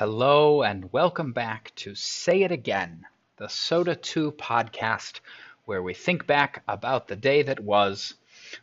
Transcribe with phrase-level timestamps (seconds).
[0.00, 3.04] Hello and welcome back to Say It Again,
[3.36, 5.20] the SOTA 2 podcast,
[5.66, 8.14] where we think back about the day that was.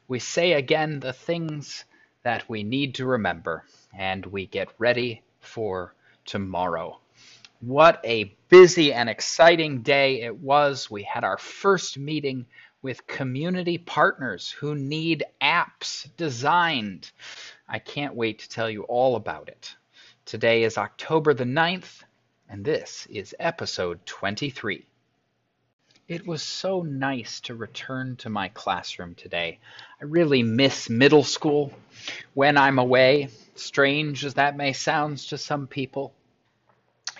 [0.07, 1.85] We say again the things
[2.23, 3.65] that we need to remember,
[3.95, 5.93] and we get ready for
[6.25, 6.99] tomorrow.
[7.59, 10.89] What a busy and exciting day it was.
[10.89, 12.47] We had our first meeting
[12.81, 17.11] with community partners who need apps designed.
[17.69, 19.75] I can't wait to tell you all about it.
[20.27, 22.03] Today is October the 9th,
[22.49, 24.85] and this is episode 23.
[26.09, 29.59] It was so nice to return to my classroom today.
[30.01, 31.71] I really miss middle school
[32.33, 36.13] when I'm away, strange as that may sound to some people.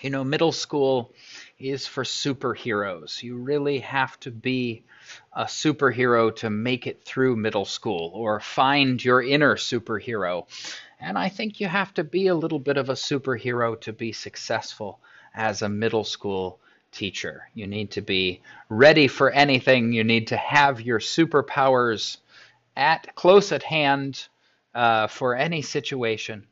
[0.02, 1.10] You know, middle school
[1.58, 3.22] is for superheroes.
[3.22, 4.84] You really have to be
[5.32, 10.46] a superhero to make it through middle school or find your inner superhero.
[11.00, 14.12] And I think you have to be a little bit of a superhero to be
[14.12, 15.00] successful
[15.34, 16.60] as a middle school
[16.92, 17.48] teacher.
[17.54, 19.92] You need to be ready for anything.
[19.92, 22.18] You need to have your superpowers
[22.76, 24.28] at close at hand
[24.74, 26.46] uh, for any situation.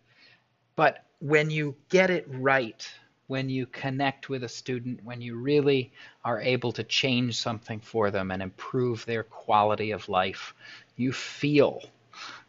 [0.74, 2.86] But when you get it right,
[3.26, 5.92] when you connect with a student, when you really
[6.24, 10.54] are able to change something for them and improve their quality of life,
[10.96, 11.82] you feel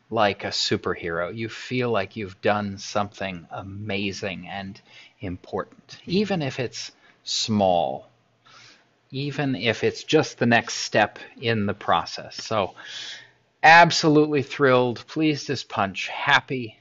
[0.10, 1.36] like a superhero.
[1.36, 4.80] You feel like you've done something amazing and
[5.20, 6.92] important, even if it's
[7.24, 8.08] small,
[9.12, 12.42] even if it's just the next step in the process.
[12.44, 12.76] So,
[13.64, 16.80] absolutely thrilled, pleased as punch, happy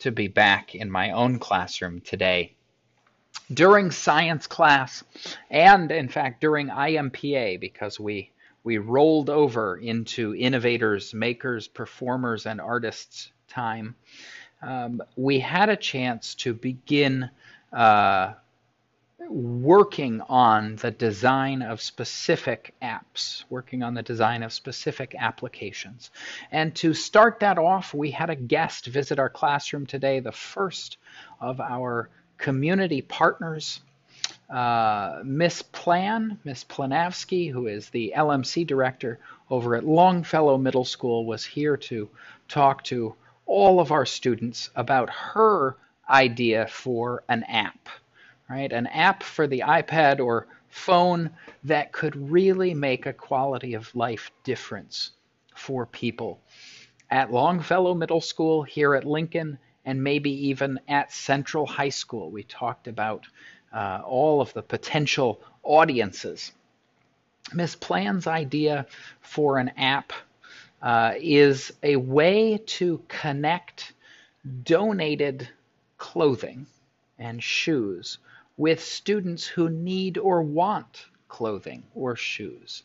[0.00, 2.55] to be back in my own classroom today.
[3.52, 5.04] During science class,
[5.50, 8.32] and in fact during IMPA, because we
[8.64, 13.94] we rolled over into innovators, makers, performers, and artists time.
[14.60, 17.30] Um, we had a chance to begin
[17.72, 18.32] uh,
[19.28, 26.10] working on the design of specific apps, working on the design of specific applications.
[26.50, 30.98] And to start that off, we had a guest visit our classroom today, the first
[31.40, 32.08] of our
[32.38, 33.80] community partners
[34.48, 39.18] uh, Miss Plan, Miss Planavsky, who is the LMC director
[39.50, 42.08] over at Longfellow Middle School, was here to
[42.48, 43.14] talk to
[43.46, 45.76] all of our students about her
[46.08, 47.88] idea for an app,
[48.48, 48.72] right?
[48.72, 51.30] An app for the iPad or phone
[51.64, 55.10] that could really make a quality of life difference
[55.56, 56.40] for people
[57.10, 62.30] at Longfellow Middle School, here at Lincoln, and maybe even at Central High School.
[62.30, 63.26] We talked about
[63.72, 66.52] uh, all of the potential audiences.
[67.54, 68.86] Miss Plan's idea
[69.20, 70.12] for an app
[70.82, 73.92] uh, is a way to connect
[74.64, 75.48] donated
[75.96, 76.66] clothing
[77.18, 78.18] and shoes
[78.56, 82.82] with students who need or want clothing or shoes.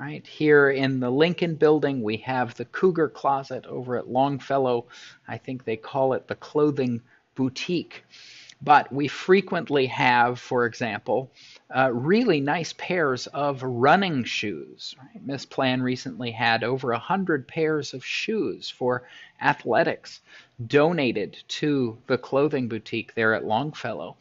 [0.00, 4.86] Right here in the Lincoln building, we have the Cougar Closet over at Longfellow.
[5.28, 7.02] I think they call it the Clothing
[7.34, 8.02] Boutique.
[8.62, 11.30] But we frequently have, for example,
[11.68, 14.94] uh, really nice pairs of running shoes.
[14.98, 15.22] Right?
[15.22, 19.06] Miss Plan recently had over a hundred pairs of shoes for
[19.38, 20.22] athletics
[20.66, 24.16] donated to the clothing boutique there at Longfellow,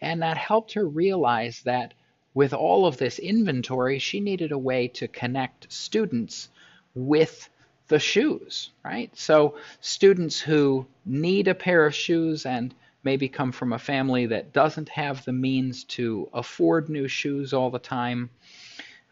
[0.00, 1.92] and that helped her realize that
[2.34, 6.48] with all of this inventory, she needed a way to connect students
[6.94, 7.48] with
[7.88, 9.16] the shoes, right?
[9.16, 12.74] So students who need a pair of shoes and
[13.04, 17.70] maybe come from a family that doesn't have the means to afford new shoes all
[17.70, 18.30] the time.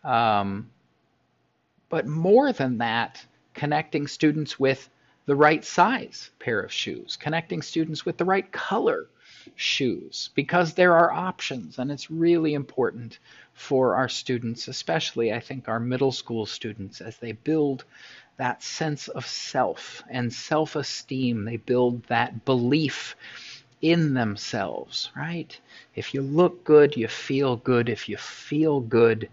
[0.03, 0.71] Um,
[1.89, 3.25] but more than that,
[3.55, 4.89] connecting students with
[5.27, 9.07] the right size pair of shoes, connecting students with the right color
[9.57, 13.19] shoes, because there are options, and it's really important
[13.55, 17.85] for our students, especially I think our middle school students, as they build
[18.37, 23.15] that sense of self and self esteem, they build that belief
[23.83, 25.59] in themselves, right?
[25.95, 27.89] If you look good, you feel good.
[27.89, 29.29] If you feel good,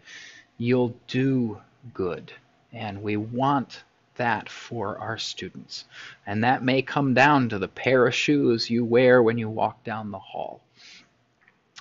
[0.57, 1.59] you'll do
[1.93, 2.33] good.
[2.73, 3.83] And we want
[4.19, 5.85] that for our students.
[6.27, 9.83] And that may come down to the pair of shoes you wear when you walk
[9.83, 10.61] down the hall.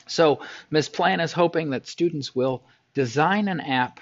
[0.06, 0.40] So,
[0.70, 0.88] Ms.
[0.88, 2.62] Plan is hoping that students will
[2.94, 4.00] design an app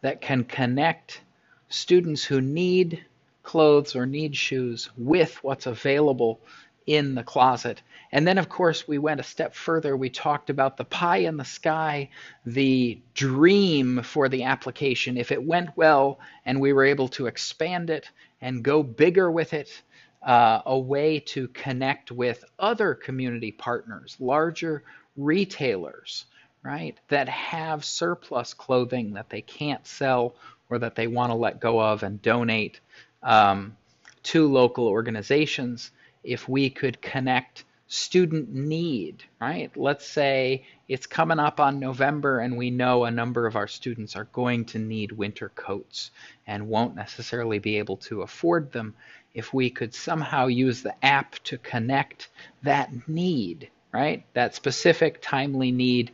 [0.00, 1.20] that can connect
[1.68, 3.04] students who need
[3.42, 6.40] clothes or need shoes with what's available
[6.86, 7.82] in the closet.
[8.10, 9.96] And then, of course, we went a step further.
[9.96, 12.10] We talked about the pie in the sky,
[12.44, 15.16] the dream for the application.
[15.16, 19.54] If it went well and we were able to expand it and go bigger with
[19.54, 19.82] it,
[20.22, 24.84] uh, a way to connect with other community partners, larger
[25.16, 26.26] retailers,
[26.62, 30.34] right, that have surplus clothing that they can't sell
[30.70, 32.80] or that they want to let go of and donate
[33.22, 33.76] um,
[34.22, 35.90] to local organizations.
[36.22, 39.70] If we could connect student need, right?
[39.76, 44.16] Let's say it's coming up on November and we know a number of our students
[44.16, 46.10] are going to need winter coats
[46.46, 48.94] and won't necessarily be able to afford them.
[49.34, 52.30] If we could somehow use the app to connect
[52.62, 54.24] that need, right?
[54.32, 56.12] That specific timely need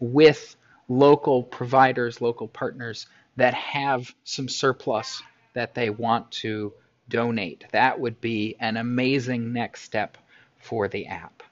[0.00, 0.56] with
[0.88, 3.06] local providers, local partners
[3.36, 5.22] that have some surplus
[5.52, 6.72] that they want to
[7.08, 7.64] donate.
[7.72, 10.18] That would be an amazing next step
[10.58, 11.42] for the app.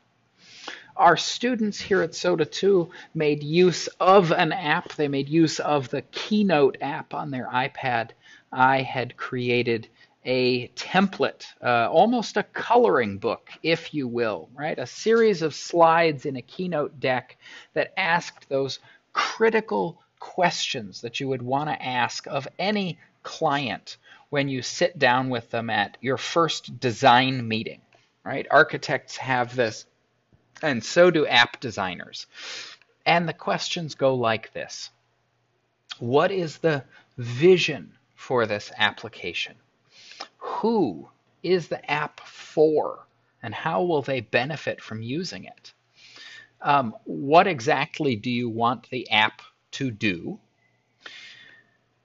[0.97, 4.94] Our students here at SOTA 2 made use of an app.
[4.94, 8.11] They made use of the Keynote app on their iPad.
[8.50, 9.88] I had created
[10.25, 14.79] a template, uh, almost a coloring book, if you will, right?
[14.79, 17.37] A series of slides in a Keynote deck
[17.75, 18.81] that asked those
[19.12, 23.96] critical questions that you would want to ask of any client
[24.30, 27.80] when you sit down with them at your first design meeting
[28.26, 28.46] right?
[28.50, 29.86] Architects have this,
[30.60, 32.26] and so do app designers.
[33.06, 34.90] And the questions go like this
[36.00, 36.84] What is the
[37.16, 39.54] vision for this application?
[40.38, 41.08] Who
[41.42, 43.06] is the app for?
[43.42, 45.72] And how will they benefit from using it?
[46.60, 49.40] Um, what exactly do you want the app
[49.76, 50.38] to do?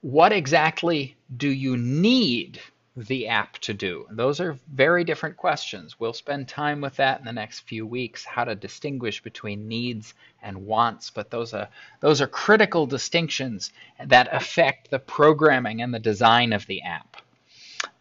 [0.01, 2.59] What exactly do you need
[2.97, 4.07] the app to do?
[4.12, 6.00] Those are very different questions.
[6.00, 10.13] We'll spend time with that in the next few weeks, how to distinguish between needs
[10.41, 11.69] and wants, but those are
[12.01, 13.71] those are critical distinctions
[14.06, 17.18] that affect the programming and the design of the app.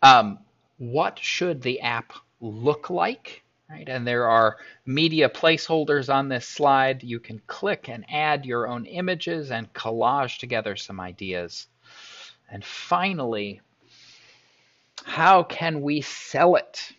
[0.03, 0.39] Um,
[0.79, 3.43] what should the app look like?
[3.71, 7.05] Right, and there are media placeholders on this slide.
[7.05, 11.69] You can click and add your own images and collage together some ideas.
[12.51, 13.61] And finally,
[15.05, 16.93] how can we sell it?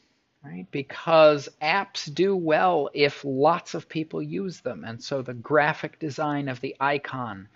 [0.46, 0.66] Right?
[0.72, 4.86] Because apps do well if lots of people use them.
[4.86, 7.50] And so the graphic design of the icon,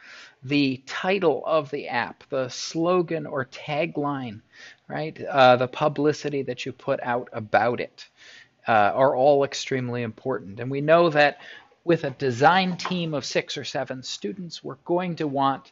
[0.44, 4.42] the title of the app, the slogan or tagline,
[4.90, 5.20] right?
[5.20, 8.08] Uh, the publicity that you put out about it
[8.68, 10.60] uh, are all extremely important.
[10.60, 11.40] And we know that
[11.84, 15.72] with a design team of six or seven students, we're going to want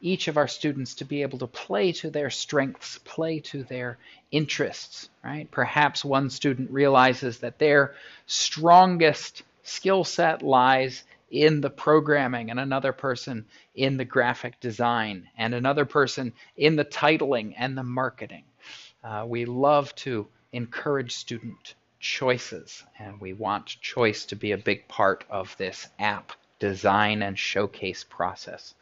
[0.00, 3.98] each of our students to be able to play to their strengths, play to their
[4.30, 5.50] interests, right?
[5.50, 7.94] Perhaps one student realizes that their
[8.26, 13.44] strongest skill set lies in the programming and another person
[13.74, 18.44] in the graphic design and another person in the titling and the marketing.
[19.04, 24.88] Uh, we love to encourage student choices and we want choice to be a big
[24.88, 28.74] part of this app design and showcase process.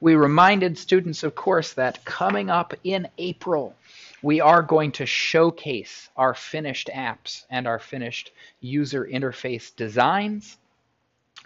[0.00, 3.74] We reminded students, of course, that coming up in April,
[4.22, 10.58] we are going to showcase our finished apps and our finished user interface designs.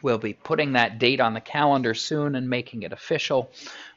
[0.02, 3.50] We'll be putting that date on the calendar soon and making it official,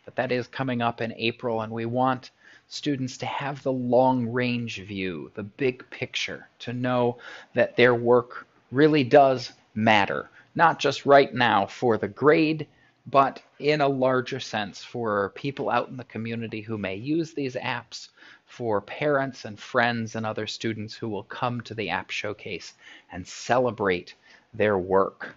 [0.05, 2.29] but that is coming up in April, and we want
[2.67, 7.17] students to have the long range view, the big picture, to know
[7.53, 12.67] that their work really does matter, not just right now for the grade,
[13.05, 17.55] but in a larger sense for people out in the community who may use these
[17.55, 18.09] apps,
[18.45, 22.73] for parents and friends and other students who will come to the app showcase
[23.11, 24.13] and celebrate
[24.53, 25.35] their work.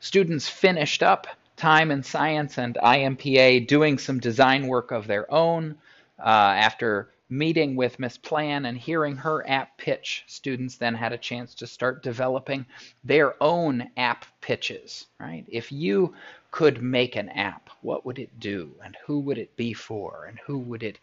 [0.00, 5.76] Students finished up time in science and IMPA doing some design work of their own
[6.18, 11.18] Uh, after meeting with Miss Plan and hearing her app pitch, students then had a
[11.18, 12.64] chance to start developing
[13.04, 15.44] their own app pitches, right?
[15.46, 16.14] If you
[16.50, 18.74] could make an app, what would it do?
[18.82, 20.24] And who would it be for?
[20.26, 20.98] And who would it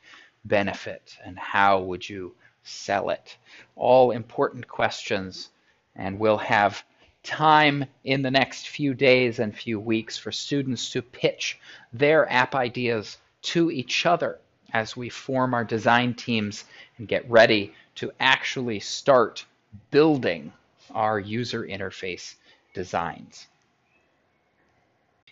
[0.46, 1.18] benefit?
[1.24, 3.38] And how would you sell it?
[3.76, 5.52] All important questions.
[5.96, 6.84] And we'll have
[7.22, 11.60] time in the next few days and few weeks for students to pitch
[11.94, 14.40] their app ideas to each other
[14.74, 16.66] as we form our design teams
[16.98, 19.46] and get ready to actually start
[19.92, 20.52] building
[20.92, 22.36] our user interface
[22.74, 23.48] designs.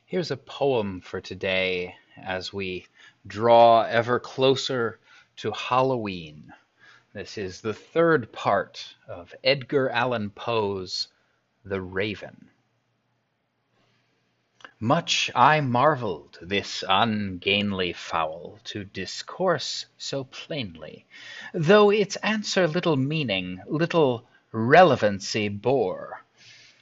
[0.05, 2.85] Here's a poem for today as we
[3.25, 4.99] draw ever closer
[5.37, 6.53] to Halloween.
[7.13, 11.07] This is the third part of Edgar Allan Poe's
[11.65, 12.49] The Raven.
[14.85, 21.05] Much I marvelled this ungainly fowl To discourse so plainly,
[21.53, 26.25] Though its answer little meaning, little relevancy bore.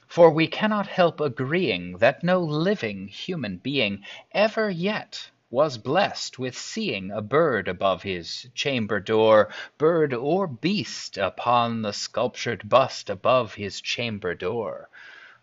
[0.08, 6.58] For we cannot help agreeing That no living human being Ever yet was blessed with
[6.58, 13.54] seeing A bird above his chamber door, Bird or beast upon the sculptured bust Above
[13.54, 14.88] his chamber door,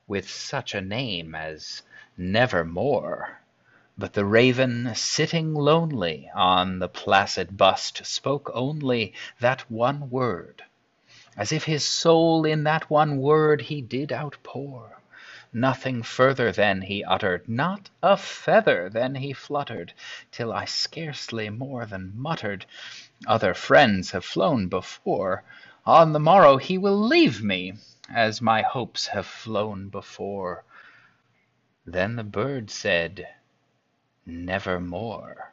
[0.08, 1.84] With such a name as
[2.22, 3.40] Nevermore.
[3.98, 10.62] But the raven, sitting lonely On the placid bust, spoke only That one word,
[11.38, 15.00] as if his soul In that one word he did outpour.
[15.54, 19.94] Nothing further then he uttered, Not a feather then he fluttered,
[20.30, 22.66] Till I scarcely more than muttered,
[23.28, 25.46] "Other friends have flown before,
[25.86, 27.76] On the morrow he will leave me,
[28.14, 30.66] As my hopes have flown before."
[31.92, 33.28] Then the bird said,
[34.24, 35.52] "Nevermore."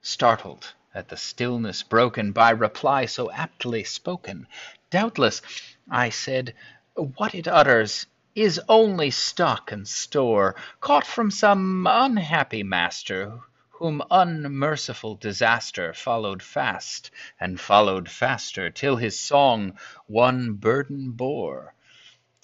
[0.00, 4.46] Startled at the stillness broken By reply so aptly spoken,
[4.88, 5.42] Doubtless
[5.90, 6.54] I said,
[6.94, 13.40] "What it utters Is only stock and store, Caught from some unhappy master,
[13.72, 21.74] Whom unmerciful disaster Followed fast and followed faster, Till his song one burden bore.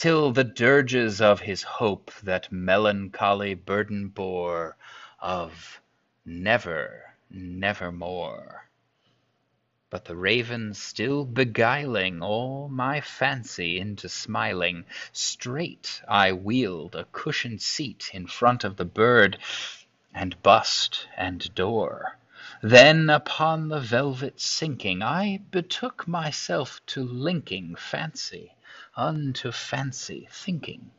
[0.03, 4.79] Till the dirges of his hope That melancholy burden bore
[5.21, 5.79] Of
[6.25, 8.71] Never, Nevermore.
[9.91, 17.61] But the raven still beguiling All my fancy into smiling, Straight I wheeled a cushioned
[17.61, 19.37] seat In front of the bird,
[20.15, 22.17] and bust and door.
[22.63, 28.55] Then upon the velvet sinking, I betook myself to linking Fancy
[28.97, 30.91] unto fancy, thinking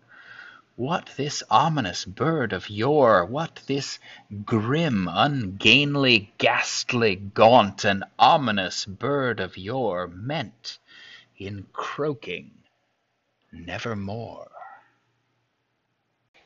[0.76, 4.00] What this ominous bird of yore, What this
[4.46, 10.80] grim, ungainly, ghastly, gaunt, And ominous bird of yore Meant
[11.38, 12.52] in croaking
[13.52, 14.52] "Nevermore."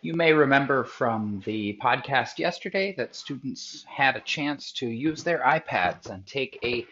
[0.02, 5.40] You may remember from the podcast yesterday that students had a chance to use their
[5.40, 6.86] iPads and take a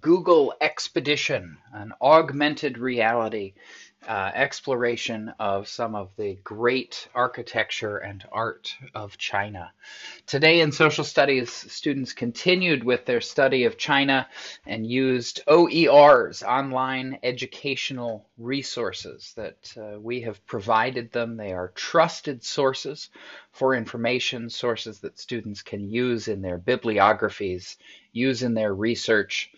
[0.00, 3.54] Google Expedition, an augmented reality
[4.06, 9.72] uh, exploration of some of the great architecture and art of China.
[10.26, 14.28] Today in social studies, students continued with their study of China
[14.66, 21.36] and used OERs, online educational resources that uh, we have provided them.
[21.36, 23.10] They are trusted sources
[23.52, 27.76] for information, sources that students can use in their bibliographies,
[28.12, 29.50] use in their research,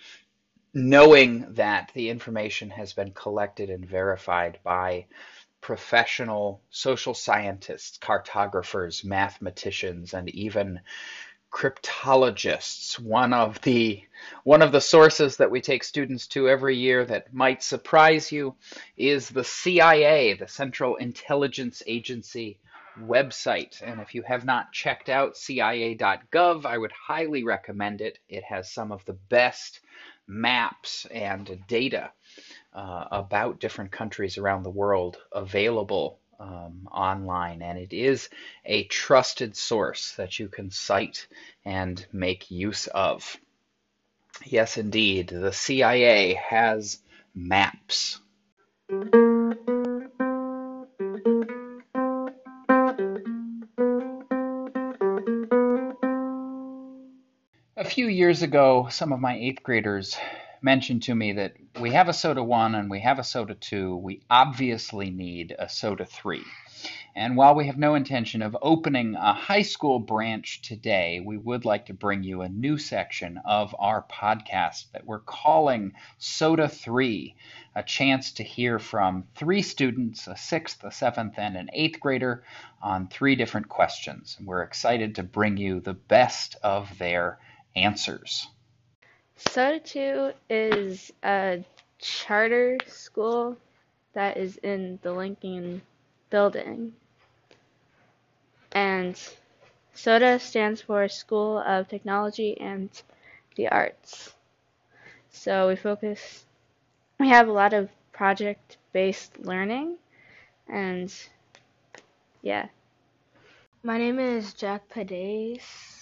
[0.74, 5.06] knowing that the information has been collected and verified by
[5.60, 10.80] professional social scientists, cartographers, mathematicians, and even
[11.50, 12.98] cryptologists.
[12.98, 14.02] One of the
[14.44, 18.54] one of the sources that we take students to every year that might surprise you
[18.96, 22.58] is the CIA, the Central Intelligence Agency
[23.00, 23.80] website.
[23.82, 28.18] And if you have not checked out cia.gov, I would highly recommend it.
[28.28, 29.80] It has some of the best
[30.28, 32.12] maps and data
[32.72, 38.28] uh, about different countries around the world available um, online, and it is
[38.64, 41.26] a trusted source that you can cite
[41.64, 43.36] and make use of.
[44.44, 47.00] Yes, indeed, the CIA has
[47.34, 48.20] maps.
[57.88, 60.14] Few years ago, some of my eighth graders
[60.60, 63.96] mentioned to me that we have a SOTA 1 and we have a SOTA 2.
[63.96, 66.44] We obviously need a SOTA 3.
[67.16, 71.64] And while we have no intention of opening a high school branch today, we would
[71.64, 77.34] like to bring you a new section of our podcast that we're calling SOTA 3,
[77.74, 82.44] a chance to hear from three students, a sixth, a seventh, and an eighth grader,
[82.82, 84.36] on three different questions.
[84.44, 87.38] We're excited to bring you the best of their
[87.76, 88.46] answers.
[89.36, 91.64] SOTA 2 is a
[91.98, 93.56] charter school
[94.12, 95.82] that is in the Lincoln
[96.30, 96.92] building.
[98.72, 99.16] And
[99.94, 102.90] SOTA stands for School of Technology and
[103.56, 104.34] the Arts.
[105.30, 106.44] So we focus,
[107.18, 109.96] we have a lot of project based learning,
[110.68, 111.12] and
[112.42, 112.66] yeah.
[113.82, 115.97] My name is Jack Pades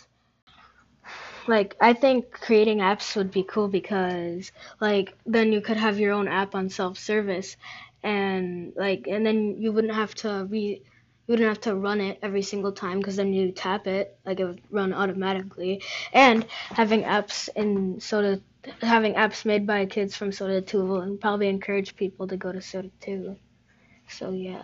[1.49, 6.13] like I think creating apps would be cool because like then you could have your
[6.13, 7.57] own app on self-service
[8.03, 10.83] and like and then you wouldn't have to re
[11.27, 14.39] you wouldn't have to run it every single time because then you tap it, like
[14.39, 15.83] it would run automatically.
[16.13, 18.41] And having apps in SOTA,
[18.81, 22.61] having apps made by kids from SOTA 2 will probably encourage people to go to
[22.61, 23.37] SOTA 2.
[24.09, 24.63] So yeah.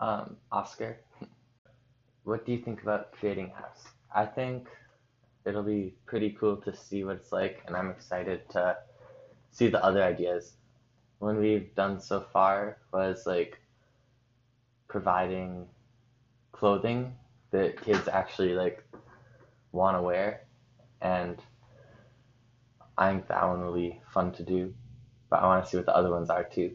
[0.00, 0.98] Um, Oscar,
[2.24, 3.86] what do you think about creating apps?
[4.12, 4.66] I think
[5.44, 8.76] it'll be pretty cool to see what it's like, and I'm excited to
[9.50, 10.52] see the other ideas.
[11.18, 13.60] What we've done so far was like
[14.88, 15.66] providing
[16.52, 17.14] clothing
[17.50, 18.84] that kids actually like
[19.72, 20.42] want to wear,
[21.00, 21.40] and
[22.96, 24.74] I think that one will be fun to do.
[25.28, 26.74] But I want to see what the other ones are too.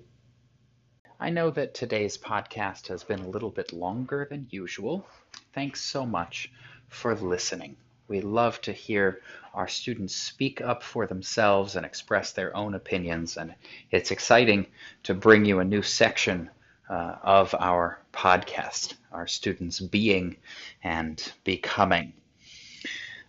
[1.19, 5.05] I know that today's podcast has been a little bit longer than usual.
[5.53, 6.51] Thanks so much
[6.87, 7.77] for listening.
[8.07, 9.21] We love to hear
[9.53, 13.55] our students speak up for themselves and express their own opinions, and
[13.89, 14.67] it's exciting
[15.03, 16.49] to bring you a new section
[16.89, 20.37] uh, of our podcast, our students being
[20.83, 22.13] and becoming.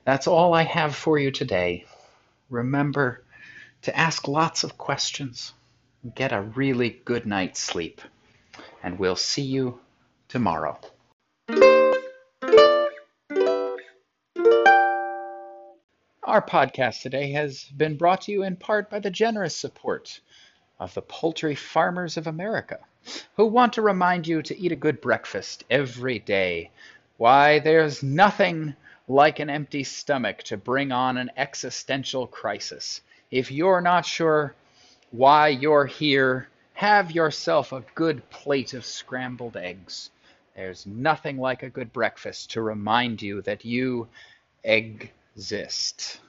[0.04, 1.87] That's all I have for you today.
[2.50, 3.25] Remember
[3.83, 5.52] to ask lots of questions,
[6.14, 8.00] get a really good night's sleep,
[8.83, 9.80] and we'll see you
[10.28, 10.78] tomorrow.
[16.37, 20.21] Our podcast today has been brought to you in part by the generous support
[20.78, 22.81] of the Poultry Farmers of America,
[23.37, 26.71] who want to remind you to eat a good breakfast every day.
[27.16, 28.76] Why, there's nothing
[29.09, 33.00] like an empty stomach to bring on an existential crisis.
[33.31, 34.55] If you're not sure
[35.12, 40.11] why you're here, have yourself a good plate of scrambled eggs.
[40.55, 44.09] There's nothing like a good breakfast to remind you that you
[44.62, 46.21] exist.